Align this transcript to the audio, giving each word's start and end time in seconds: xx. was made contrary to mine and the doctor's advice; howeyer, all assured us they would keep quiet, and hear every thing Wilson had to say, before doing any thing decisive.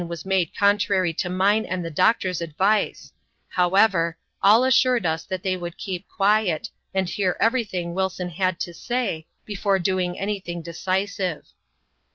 xx. 0.01 0.07
was 0.07 0.25
made 0.25 0.57
contrary 0.57 1.13
to 1.13 1.29
mine 1.29 1.63
and 1.63 1.85
the 1.85 1.91
doctor's 1.91 2.41
advice; 2.41 3.13
howeyer, 3.55 4.15
all 4.41 4.63
assured 4.63 5.05
us 5.05 5.25
they 5.25 5.55
would 5.55 5.77
keep 5.77 6.07
quiet, 6.07 6.71
and 6.91 7.07
hear 7.07 7.37
every 7.39 7.63
thing 7.63 7.93
Wilson 7.93 8.29
had 8.31 8.59
to 8.61 8.73
say, 8.73 9.27
before 9.45 9.77
doing 9.77 10.17
any 10.17 10.39
thing 10.39 10.59
decisive. 10.63 11.45